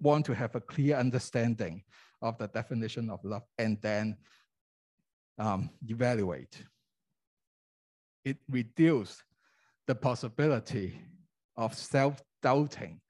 [0.00, 1.82] want to have a clear understanding
[2.20, 4.16] of the definition of love, and then
[5.38, 6.54] um, evaluate.
[8.24, 9.22] It reduces
[9.88, 11.00] the possibility
[11.56, 13.00] of self-doubting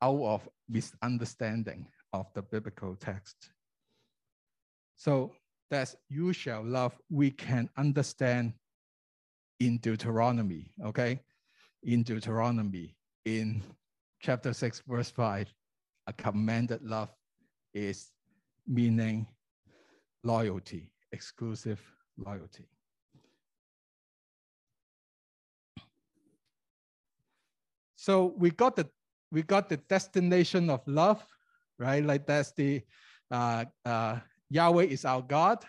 [0.00, 3.36] out of misunderstanding of the biblical text.
[4.96, 5.32] So
[5.70, 8.52] that you shall love, we can understand
[9.60, 11.20] in Deuteronomy, okay?
[11.82, 13.62] In Deuteronomy, in
[14.20, 15.52] chapter 6, verse 5,
[16.06, 17.10] a commanded love
[17.72, 18.10] is
[18.66, 19.26] meaning
[20.22, 21.80] loyalty, exclusive
[22.16, 22.66] loyalty.
[27.96, 28.88] So we got the
[29.32, 31.24] we got the destination of love,
[31.78, 32.04] right?
[32.04, 32.82] Like that's the
[33.30, 34.18] uh, uh,
[34.54, 35.64] Yahweh is our God,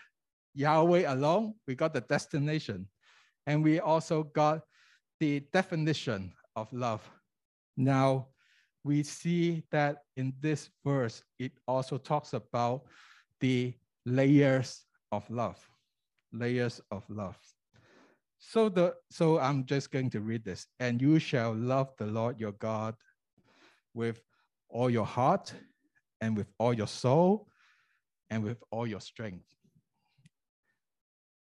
[0.54, 1.54] Yahweh alone.
[1.66, 2.86] We got the destination,
[3.44, 4.60] and we also got
[5.18, 7.02] the definition of love.
[7.76, 8.28] Now
[8.84, 12.82] we see that in this verse, it also talks about
[13.40, 15.58] the layers of love,
[16.32, 17.36] layers of love.
[18.38, 20.68] So the so I'm just going to read this.
[20.78, 22.94] And you shall love the Lord your God
[23.94, 24.22] with
[24.68, 25.52] all your heart
[26.20, 27.48] and with all your soul
[28.30, 29.44] and with all your strength.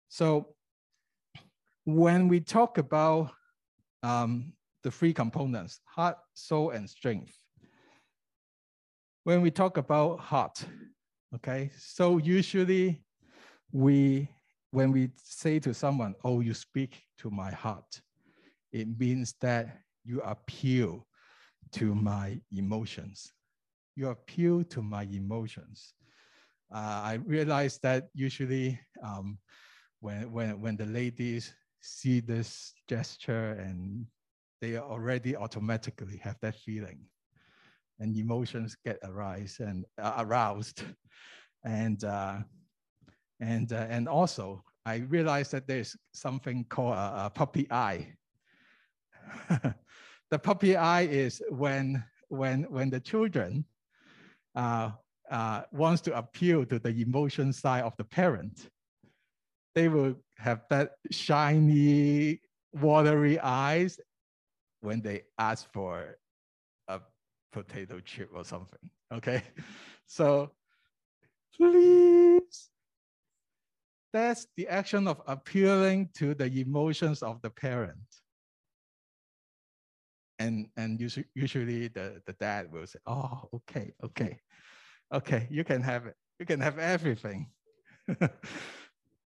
[0.09, 0.55] So
[1.85, 3.31] when we talk about
[4.03, 7.35] um, the three components, heart, soul, and strength,
[9.23, 10.63] when we talk about heart,
[11.35, 13.03] okay, so usually
[13.71, 14.29] we
[14.71, 18.01] when we say to someone, oh, you speak to my heart,
[18.71, 21.05] it means that you appeal
[21.71, 23.31] to my emotions.
[23.95, 25.93] You appeal to my emotions.
[26.73, 29.37] Uh, I realize that usually um,
[29.99, 34.05] when, when, when the ladies see this gesture and
[34.61, 36.99] they already automatically have that feeling
[37.99, 40.83] and emotions get arise and uh, aroused.
[41.63, 42.39] And uh,
[43.43, 48.15] and, uh, and also, I realized that there's something called a, a puppy eye.
[50.29, 53.65] the puppy eye is when, when, when the children
[55.33, 58.69] uh, wants to appeal to the emotion side of the parent,
[59.75, 62.39] they will have that shiny,
[62.71, 63.99] watery eyes
[64.81, 66.17] when they ask for
[66.87, 66.99] a
[67.51, 68.89] potato chip or something.
[69.11, 69.41] Okay,
[70.05, 70.51] so
[71.57, 72.69] please
[74.13, 77.97] that's the action of appealing to the emotions of the parent.
[80.37, 84.39] And, and usually, usually the, the dad will say, oh, okay, okay,
[85.13, 86.15] okay, you can have it.
[86.39, 87.47] You can have everything.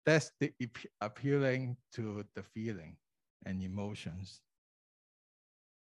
[0.06, 0.52] That's the
[1.02, 2.98] appealing to the feeling
[3.46, 4.42] and emotions.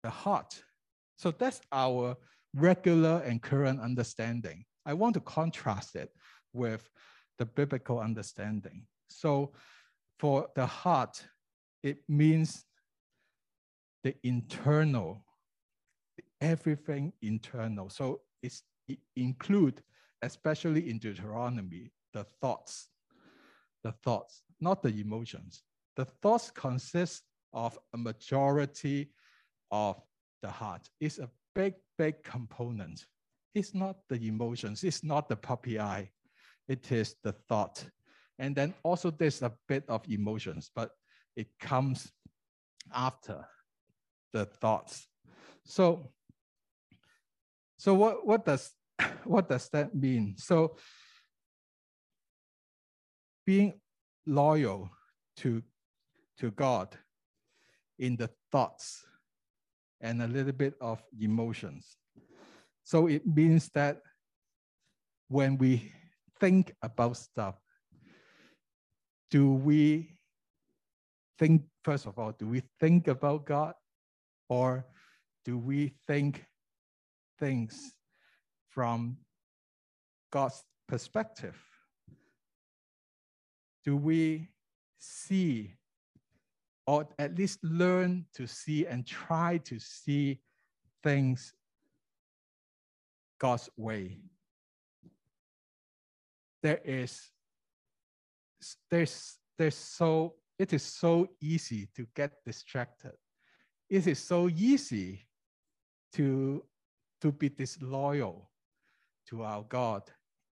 [0.04, 0.64] The heart.
[1.18, 2.16] So that's our
[2.54, 4.66] regular and current understanding.
[4.86, 6.12] I want to contrast it
[6.54, 6.90] with
[7.38, 8.84] the biblical understanding.
[9.10, 9.52] So
[10.20, 11.24] for the heart,
[11.84, 12.66] it means
[14.04, 15.26] the internal,
[16.40, 17.90] everything internal.
[17.90, 18.77] So it's, it
[19.16, 19.82] include,
[20.22, 22.90] especially in Deuteronomy, the thoughts,
[23.84, 25.64] the thoughts, not the emotions.
[25.96, 27.24] The thoughts consist
[27.54, 29.12] of a majority
[29.72, 30.02] of
[30.42, 30.88] the heart.
[31.00, 33.06] It's a big, big component.
[33.56, 34.84] It's not the emotions.
[34.84, 36.12] It's not the puppy eye
[36.68, 37.84] it is the thought.
[38.40, 40.92] And then also there's a bit of emotions, but
[41.36, 42.12] it comes
[42.94, 43.46] after
[44.34, 45.08] the thoughts.
[45.66, 46.12] So,
[47.78, 48.72] so what, what does
[49.24, 50.36] what does that mean?
[50.38, 50.78] So
[53.46, 53.80] being
[54.26, 54.90] loyal
[55.38, 55.64] to,
[56.40, 56.96] to God
[58.00, 59.06] in the thoughts
[60.02, 61.98] and a little bit of emotions.
[62.84, 64.02] So it means that
[65.28, 65.92] when we
[66.40, 67.56] think about stuff,
[69.30, 70.18] do we
[71.40, 73.74] think, first of all, do we think about God
[74.50, 74.86] or
[75.44, 76.46] do we think
[77.40, 77.94] things
[78.78, 79.18] from
[80.30, 81.58] God's perspective?
[83.84, 84.50] Do we
[85.00, 85.74] see
[86.86, 90.42] or at least learn to see and try to see
[91.02, 91.56] things
[93.40, 94.20] God's way?
[96.62, 97.32] there is
[98.92, 103.14] there's there's so it is so easy to get distracted.
[103.90, 105.28] It is so easy
[106.14, 106.64] to
[107.22, 108.50] to be disloyal
[109.30, 110.04] to our God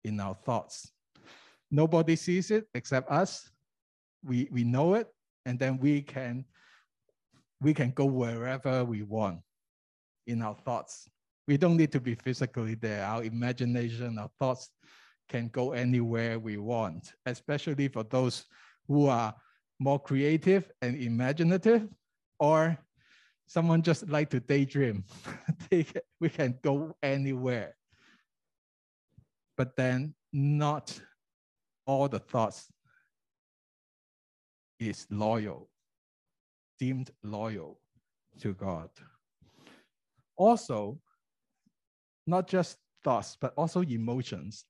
[0.04, 0.92] in our thoughts.
[1.70, 3.50] Nobody sees it except us.
[4.24, 5.08] We we know it,
[5.46, 6.44] and then we can
[7.60, 9.40] we can go wherever we want
[10.26, 11.08] in our thoughts.
[11.48, 13.04] We don't need to be physically there.
[13.04, 14.70] Our imagination, our thoughts
[15.28, 18.44] can go anywhere we want, especially for those
[18.86, 19.34] who are
[19.80, 21.88] more creative and imaginative,
[22.38, 22.78] or
[23.46, 25.04] someone just like to daydream.
[26.20, 27.74] we can go anywhere.
[29.56, 30.98] But then not
[31.86, 32.70] all the thoughts
[34.78, 35.68] is loyal,
[36.78, 37.78] deemed loyal
[38.40, 38.88] to God.
[40.36, 40.98] Also,
[42.26, 44.64] not just thoughts, but also emotions.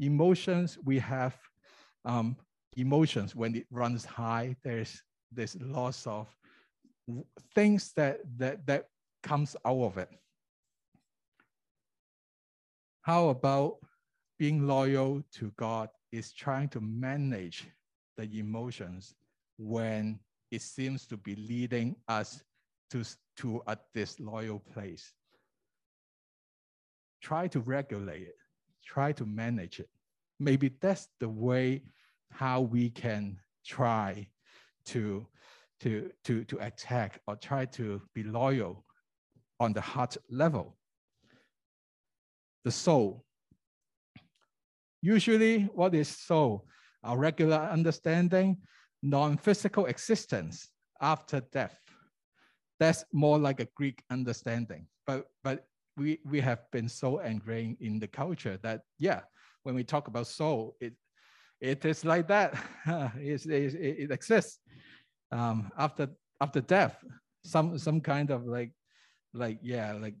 [0.00, 1.36] Emotions, we have
[2.04, 2.36] um,
[2.76, 6.28] emotions when it runs high, there's this loss of
[7.54, 8.86] things that, that, that
[9.22, 10.08] comes out of it.
[13.02, 13.76] How about
[14.42, 17.68] being loyal to God is trying to manage
[18.16, 19.14] the emotions
[19.56, 20.18] when
[20.50, 22.42] it seems to be leading us
[22.90, 23.04] to,
[23.36, 25.12] to a disloyal place.
[27.22, 28.36] Try to regulate it,
[28.84, 29.88] try to manage it.
[30.40, 31.82] Maybe that's the way
[32.32, 34.26] how we can try
[34.86, 35.24] to,
[35.82, 38.84] to, to, to attack or try to be loyal
[39.60, 40.76] on the heart level.
[42.64, 43.24] The soul.
[45.02, 46.66] Usually, what is soul?
[47.04, 48.58] Our regular understanding,
[49.02, 50.68] non-physical existence
[51.00, 51.76] after death.
[52.78, 54.86] That's more like a Greek understanding.
[55.06, 59.20] But, but we, we have been so ingrained in the culture that, yeah,
[59.64, 60.94] when we talk about soul, it,
[61.60, 62.54] it is like that.
[63.16, 64.58] it, it, it exists
[65.32, 66.08] um, after
[66.40, 66.96] after death.
[67.44, 68.72] Some some kind of like
[69.34, 70.14] like yeah like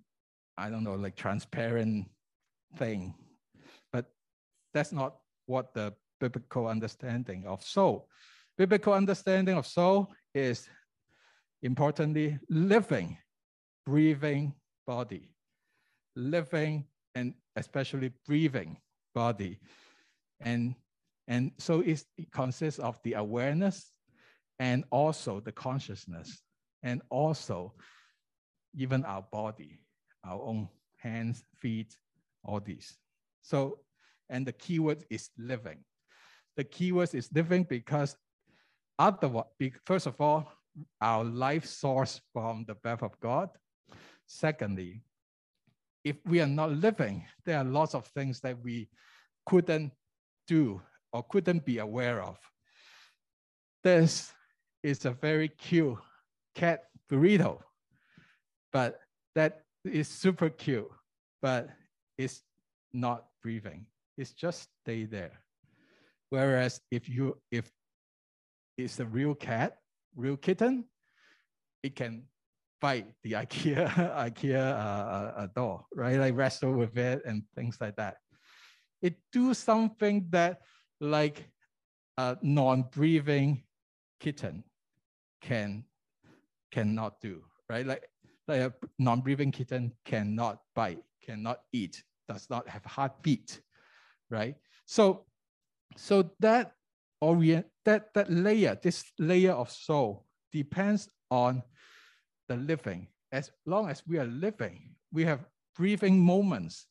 [0.56, 2.08] I don't know like transparent
[2.78, 3.14] thing,
[4.72, 5.16] that's not
[5.46, 8.08] what the biblical understanding of soul.
[8.56, 10.68] Biblical understanding of soul is
[11.62, 13.18] importantly living,
[13.86, 14.54] breathing
[14.86, 15.30] body,
[16.16, 18.76] living and especially breathing
[19.14, 19.58] body,
[20.40, 20.74] and
[21.28, 23.92] and so it consists of the awareness
[24.58, 26.42] and also the consciousness
[26.82, 27.72] and also
[28.74, 29.80] even our body,
[30.24, 31.96] our own hands, feet,
[32.44, 32.96] all these.
[33.42, 33.78] So,
[34.32, 35.84] and the keyword is living.
[36.56, 38.16] The keyword is living because
[38.98, 39.46] otherwise,
[39.84, 40.50] first of all,
[41.00, 43.50] our life source from the breath of God.
[44.26, 45.02] Secondly,
[46.02, 48.88] if we are not living, there are lots of things that we
[49.46, 49.92] couldn't
[50.48, 50.80] do
[51.12, 52.38] or couldn't be aware of.
[53.84, 54.32] This
[54.82, 55.98] is a very cute
[56.54, 57.60] cat burrito,
[58.72, 58.98] but
[59.34, 60.88] that is super cute,
[61.42, 61.68] but
[62.16, 62.42] it's
[62.92, 63.86] not breathing.
[64.16, 65.40] It's just stay there.
[66.30, 67.70] Whereas if you if
[68.78, 69.78] it's a real cat,
[70.16, 70.84] real kitten,
[71.82, 72.24] it can
[72.80, 73.88] fight the IKEA
[74.28, 76.18] IKEA uh, uh, door, right?
[76.18, 78.16] Like wrestle with it and things like that.
[79.00, 80.60] It do something that
[81.00, 81.50] like
[82.18, 83.64] a non-breathing
[84.20, 84.64] kitten
[85.40, 85.84] can
[86.70, 87.86] cannot do, right?
[87.86, 88.08] Like,
[88.48, 93.60] like a non-breathing kitten cannot bite, cannot eat, does not have heartbeat,
[94.32, 94.56] right?
[94.86, 95.26] So,
[95.96, 96.72] so that
[97.20, 101.62] orient that that layer, this layer of soul depends on
[102.48, 103.06] the living.
[103.30, 105.44] As long as we are living, we have
[105.76, 106.86] breathing moments.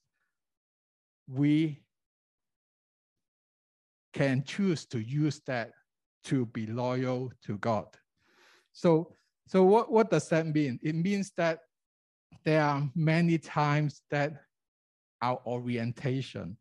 [1.27, 1.83] We
[4.13, 5.71] can choose to use that
[6.25, 7.87] to be loyal to God.
[8.73, 9.13] So,
[9.47, 10.79] so what, what does that mean?
[10.81, 11.59] It means that
[12.43, 14.33] there are many times that
[15.21, 16.57] our orientation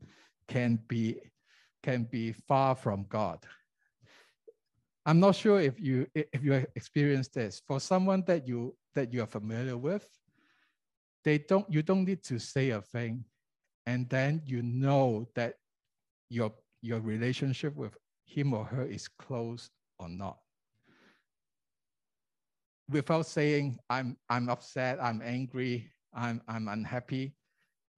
[0.51, 1.17] can be,
[1.83, 3.39] can be far from God.
[5.07, 7.63] I'm not sure if you if you experienced this.
[7.67, 10.07] For someone that you that you are familiar with,
[11.25, 13.25] they don't you don't need to say a thing,
[13.87, 15.55] and then you know that
[16.29, 17.97] your your relationship with
[18.27, 20.39] him or her is close or not.
[22.89, 27.35] Without saying, I'm, I'm upset, I'm angry, I'm, I'm unhappy,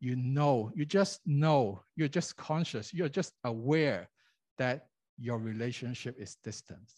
[0.03, 4.09] you know, you just know, you're just conscious, you're just aware
[4.59, 6.91] that your relationship is distant.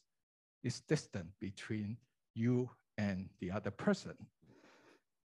[0.63, 1.99] It's distant between
[2.35, 4.15] you and the other person.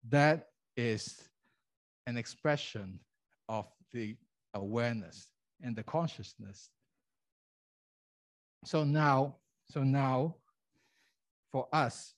[0.08, 1.28] That is
[2.08, 2.98] an expression
[3.48, 4.16] of the
[4.54, 5.28] awareness
[5.62, 6.70] and the consciousness.
[8.64, 9.36] So now,
[9.70, 10.34] so now
[11.52, 12.14] for us,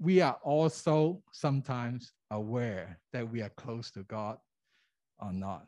[0.00, 4.38] we are also sometimes aware that we are close to God
[5.18, 5.66] or not.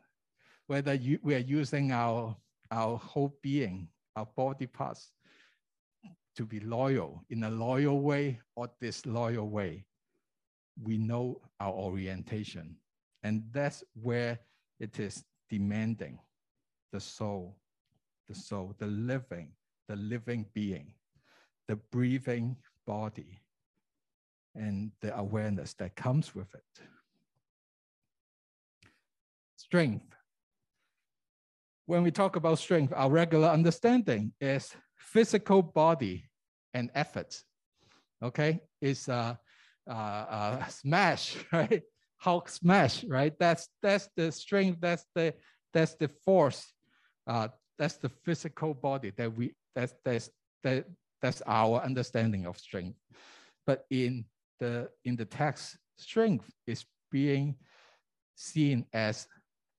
[0.67, 2.35] Whether you, we are using our,
[2.71, 5.11] our whole being, our body parts
[6.35, 9.85] to be loyal in a loyal way or disloyal way,
[10.81, 12.75] we know our orientation.
[13.23, 14.39] And that's where
[14.79, 16.19] it is demanding
[16.91, 17.57] the soul,
[18.27, 19.51] the soul, the living,
[19.87, 20.93] the living being,
[21.67, 23.41] the breathing body.
[24.55, 26.81] and the awareness that comes with it.
[29.69, 30.15] Strength.
[31.85, 36.27] When we talk about strength, our regular understanding is physical body
[36.73, 37.39] and effort.
[38.23, 39.37] Okay, it's a,
[39.85, 41.83] a, a smash, right?
[42.17, 43.33] Hulk smash, right?
[43.39, 44.81] That's that's the strength.
[44.81, 45.35] That's the
[45.71, 46.73] that's the force.
[47.27, 50.31] Uh, that's the physical body that we that's that's
[50.63, 50.85] that
[51.21, 52.97] that's our understanding of strength.
[53.67, 54.25] But in
[54.59, 57.55] the in the text, strength is being
[58.33, 59.27] seen as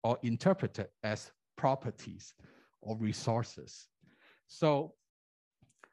[0.03, 2.35] or interpreted as properties
[2.81, 3.89] or resources.
[4.47, 4.95] So,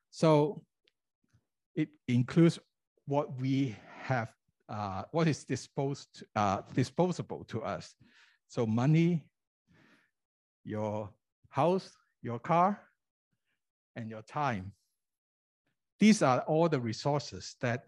[0.09, 0.63] so
[1.75, 2.59] it includes
[3.05, 4.29] what we have,
[4.69, 7.93] uh, what is disposed, uh, disposable to us.
[8.47, 9.25] So money,
[10.63, 11.09] your
[11.49, 11.91] house,
[12.21, 12.79] your car,
[13.95, 14.71] and your time.
[15.99, 17.85] These are all the resources that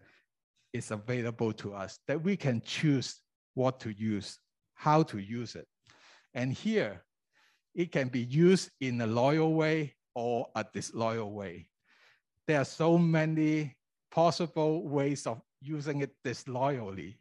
[0.72, 3.20] is available to us that we can choose
[3.54, 4.38] what to use,
[4.74, 5.66] how to use it.
[6.34, 7.02] And here,
[7.74, 11.68] it can be used in a loyal way or a disloyal way.
[12.46, 13.76] There are so many
[14.10, 17.18] possible ways of using it disloyally,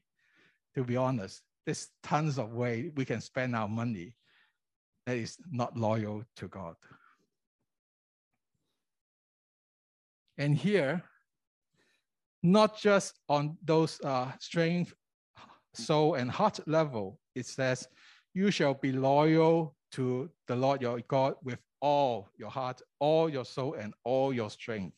[0.76, 1.42] to be honest.
[1.66, 4.16] There's tons of ways we can spend our money
[5.06, 6.76] that is not loyal to God.
[10.38, 11.04] And here,
[12.42, 14.94] not just on those uh, strength,
[15.74, 17.88] soul, and heart level, it says,
[18.34, 23.46] you shall be loyal to the Lord your God with all your heart, all your
[23.46, 24.98] soul, and all your strength.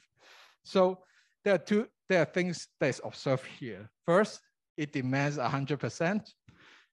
[0.63, 0.99] So
[1.43, 3.89] there are two, there are things that's observed here.
[4.05, 4.41] First,
[4.77, 6.21] it demands 100%.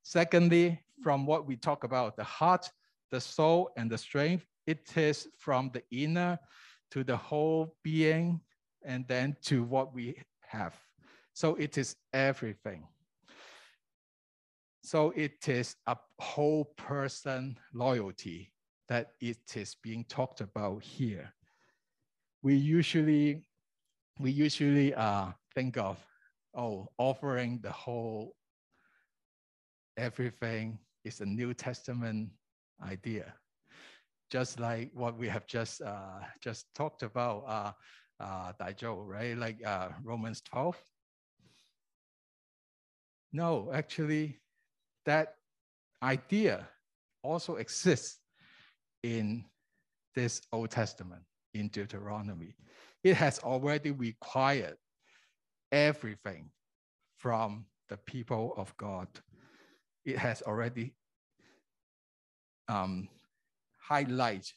[0.02, 2.70] Secondly, from what we talk about, the heart,
[3.10, 6.38] the soul, and the strength, it is from the inner
[6.90, 8.40] to the whole being
[8.84, 10.74] and then to what we have.
[11.34, 12.86] So it is everything.
[14.88, 18.54] So it is a whole person loyalty
[18.88, 21.30] that it is being talked about here.
[22.40, 23.46] We usually,
[24.18, 25.98] we usually uh, think of,
[26.54, 28.34] oh, offering the whole,
[29.98, 32.30] everything is a New Testament
[32.82, 33.34] idea.
[34.30, 37.72] Just like what we have just uh, just talked about, uh,
[38.24, 38.52] uh,
[39.04, 39.36] right?
[39.36, 40.78] Like uh, Romans 12.
[43.34, 44.40] No, actually,
[45.08, 45.36] that
[46.02, 46.68] idea
[47.22, 48.18] also exists
[49.02, 49.42] in
[50.14, 51.22] this Old Testament,
[51.54, 52.54] in Deuteronomy.
[53.02, 54.76] It has already required
[55.72, 56.50] everything
[57.16, 59.08] from the people of God.
[60.04, 60.92] It has already
[62.68, 63.08] um,
[63.80, 64.52] highlight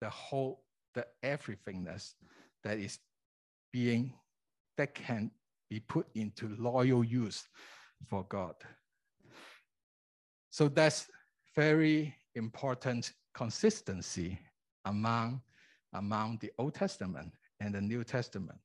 [0.00, 0.62] the whole,
[0.94, 2.14] the everythingness
[2.64, 2.98] that is
[3.70, 4.14] being,
[4.78, 5.30] that can
[5.68, 7.46] be put into loyal use
[8.08, 8.54] for God.
[10.58, 11.06] So that's
[11.54, 14.40] very important consistency
[14.86, 15.40] among,
[15.92, 18.58] among the Old Testament and the New Testament.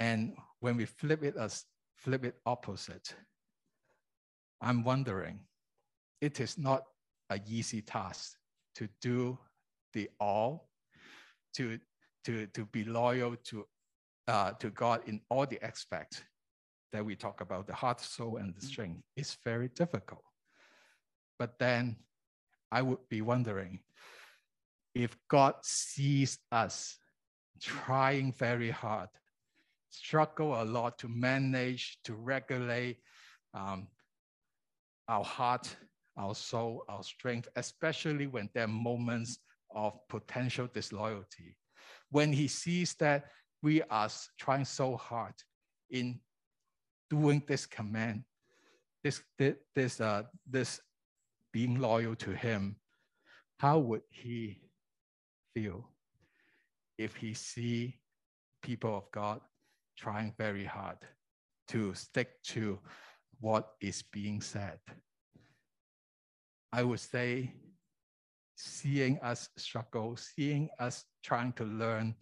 [0.00, 1.66] And when we flip it as
[1.98, 3.14] flip it opposite,
[4.62, 5.40] I'm wondering,
[6.22, 6.84] it is not
[7.28, 8.38] an easy task
[8.76, 9.38] to do
[9.92, 10.70] the all,
[11.56, 11.78] to
[12.24, 13.66] to, to be loyal to,
[14.26, 16.22] uh, to God in all the aspects
[16.92, 19.02] that we talk about, the heart, soul, and the strength.
[19.18, 20.22] It's very difficult.
[21.38, 21.96] But then
[22.70, 23.80] I would be wondering
[24.94, 26.98] if God sees us
[27.60, 29.08] trying very hard,
[29.90, 32.98] struggle a lot to manage, to regulate
[33.54, 33.88] um,
[35.08, 35.76] our heart,
[36.16, 39.38] our soul, our strength, especially when there are moments
[39.74, 41.56] of potential disloyalty.
[42.10, 43.26] When he sees that
[43.62, 44.08] we are
[44.38, 45.34] trying so hard
[45.90, 46.20] in
[47.10, 48.24] doing this command,
[49.04, 49.22] this,
[49.74, 50.80] this, uh, this
[51.56, 52.76] being loyal to him,
[53.60, 54.60] how would he
[55.54, 55.88] feel
[56.98, 57.98] if he see
[58.62, 59.40] people of God
[59.96, 60.98] trying very hard
[61.68, 62.78] to stick to
[63.40, 64.78] what is being said?
[66.74, 67.54] I would say
[68.56, 72.16] seeing us struggle, seeing us trying to learn,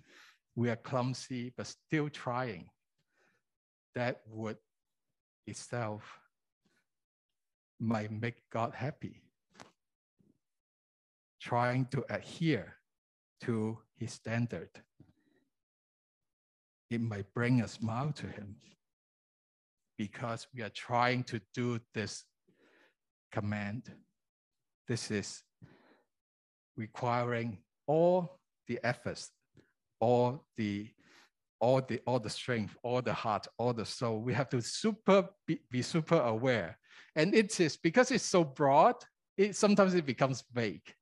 [0.54, 2.68] we are clumsy, but still trying.
[3.96, 4.58] That would
[5.48, 6.04] itself
[7.80, 9.23] might make God happy.
[11.44, 12.76] Trying to adhere
[13.42, 14.70] to his standard.
[16.88, 18.56] It might bring a smile to him
[19.98, 22.24] because we are trying to do this
[23.30, 23.92] command.
[24.88, 25.42] This is
[26.78, 29.30] requiring all the efforts,
[30.00, 30.88] all the,
[31.60, 34.20] all the all the strength, all the heart, all the soul.
[34.20, 36.78] We have to super be, be super aware.
[37.16, 38.96] And it is because it's so broad,
[39.36, 40.94] it sometimes it becomes vague.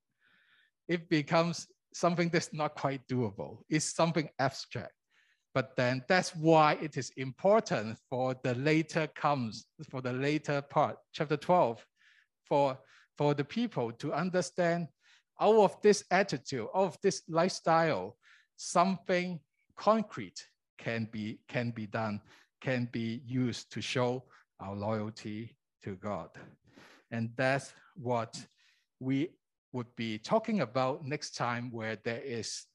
[0.89, 3.59] It becomes something that's not quite doable.
[3.68, 4.93] It's something abstract.
[5.55, 10.97] But then that's why it is important for the later comes, for the later part,
[11.12, 11.85] chapter 12,
[12.47, 12.78] for,
[13.18, 14.89] for the people to understand
[15.41, 18.16] out of this attitude, out of this lifestyle,
[18.57, 19.41] something
[19.76, 20.47] concrete
[20.78, 22.20] can be, can be done,
[22.61, 24.24] can be used to show
[24.61, 25.55] our loyalty
[25.85, 26.30] to God.
[27.11, 28.41] And that's what
[29.01, 29.30] we
[29.73, 32.66] would be talking about next time where there is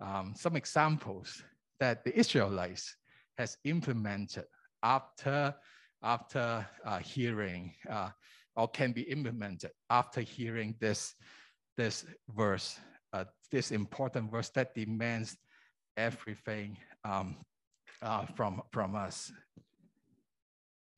[0.00, 1.42] um, some examples
[1.80, 2.96] that the Israelites
[3.38, 4.44] has implemented
[4.82, 5.54] after,
[6.02, 8.10] after uh, hearing uh,
[8.56, 11.14] or can be implemented after hearing this,
[11.76, 12.04] this
[12.36, 12.78] verse,
[13.12, 15.36] uh, this important verse that demands
[15.96, 17.36] everything um,
[18.02, 19.32] uh, from, from us.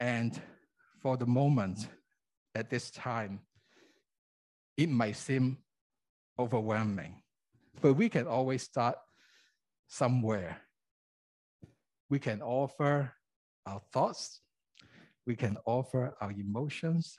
[0.01, 0.41] And
[1.01, 1.89] for the moment,
[2.55, 3.41] at this time,
[4.77, 5.59] it might seem
[6.39, 7.23] overwhelming,
[7.81, 8.97] but we can always start
[9.87, 10.61] somewhere.
[12.11, 13.13] We can offer
[13.67, 14.41] our thoughts,
[15.27, 17.19] we can offer our emotions,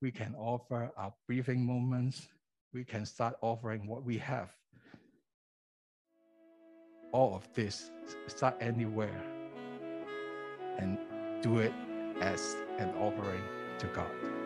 [0.00, 2.28] we can offer our breathing moments,
[2.72, 4.50] we can start offering what we have.
[7.12, 7.90] All of this,
[8.26, 9.22] start anywhere
[10.78, 10.98] and
[11.42, 11.72] do it
[12.20, 13.42] as an offering
[13.78, 14.41] to God.